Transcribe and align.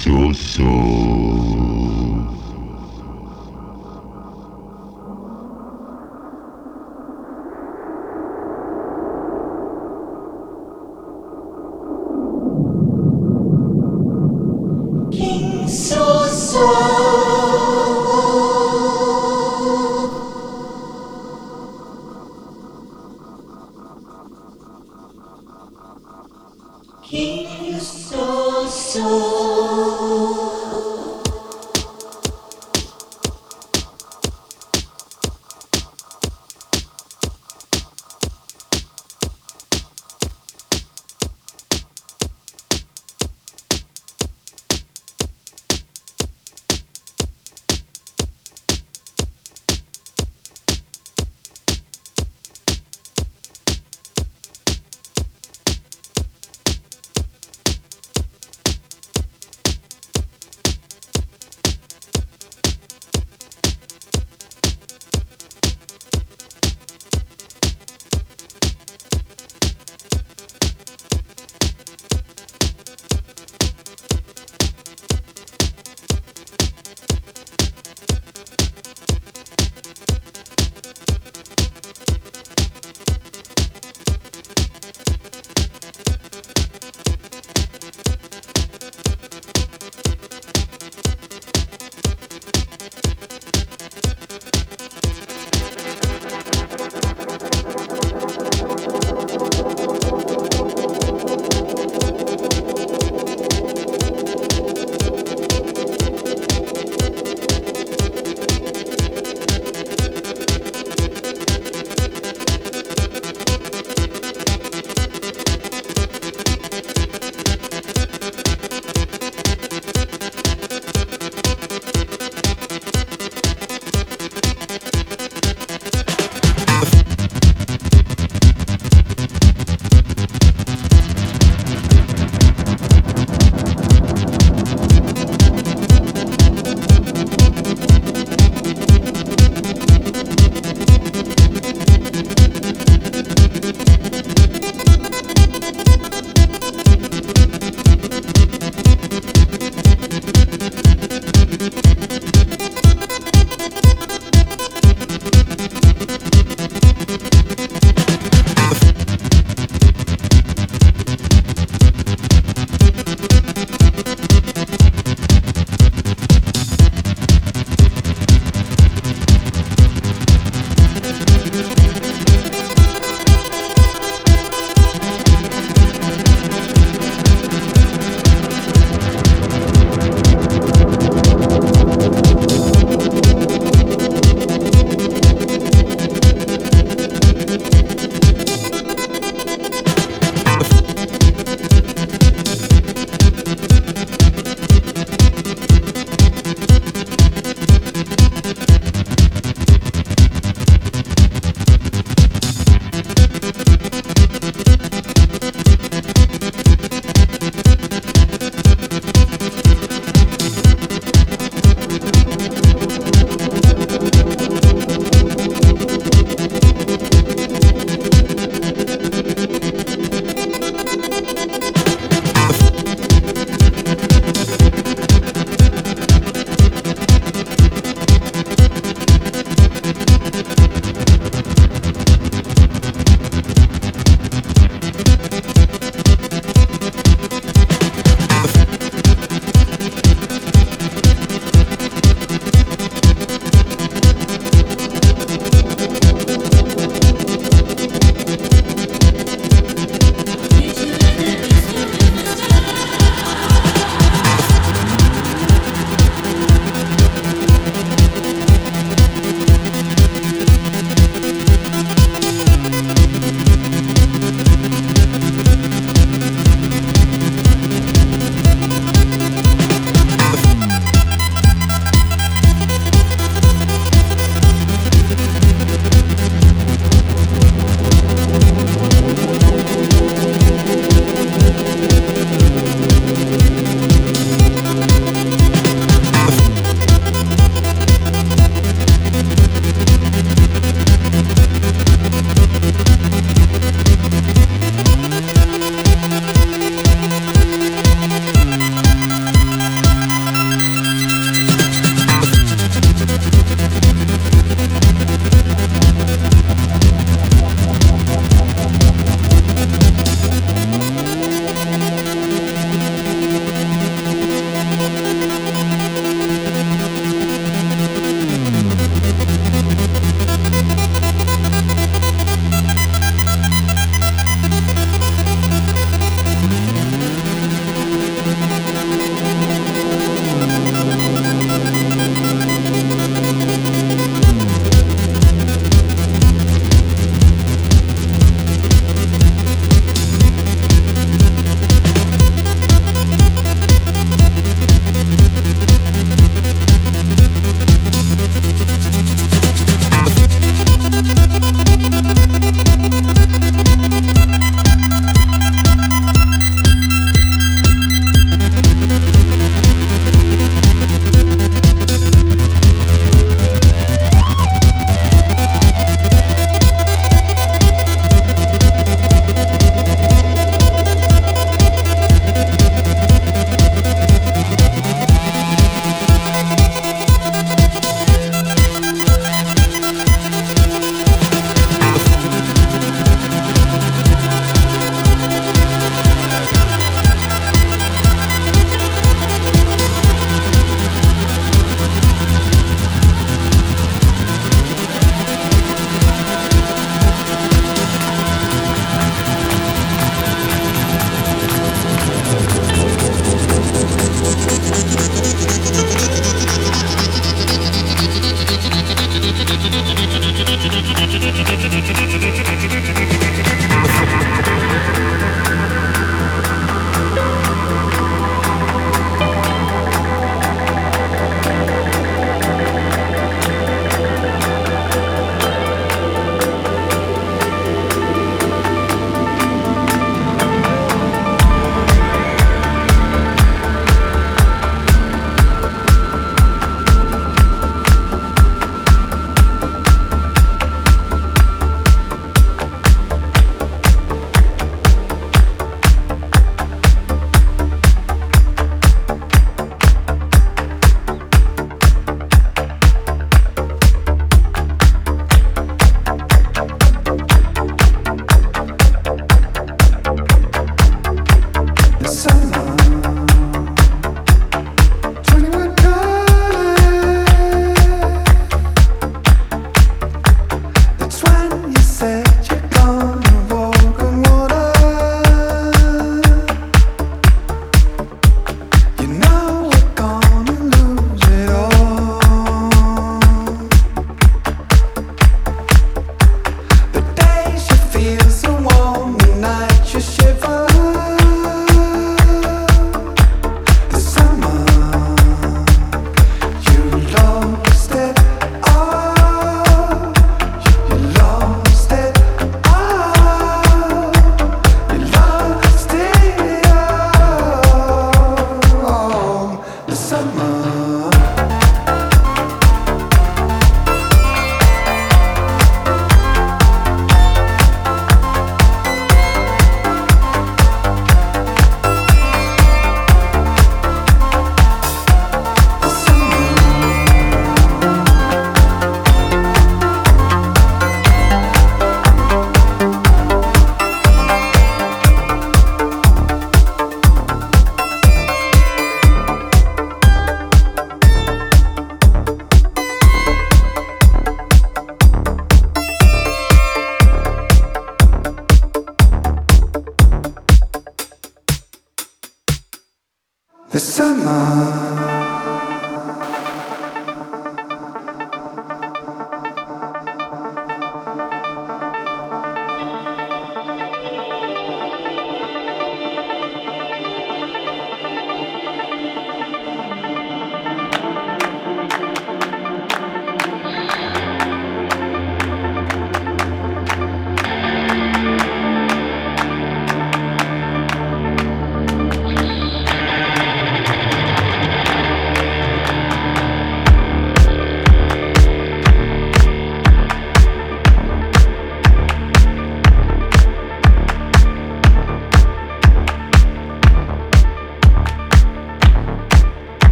so 0.00 0.32
so. 0.32 1.59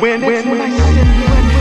When, 0.00 0.20
when, 0.22 0.50
when 0.50 0.60
I 0.60 0.70
send 0.70 1.08
when 1.48 1.53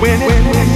when 0.00 0.20
it, 0.20 0.28
when 0.28 0.70
it. 0.70 0.75